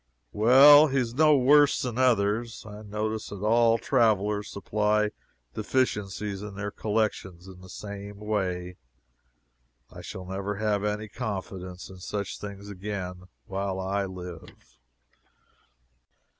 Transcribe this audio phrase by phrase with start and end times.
[0.33, 2.65] Well, he is no worse than others.
[2.65, 5.11] I notice that all travelers supply
[5.53, 8.77] deficiencies in their collections in the same way.
[9.91, 14.79] I shall never have any confidence in such things again while I live.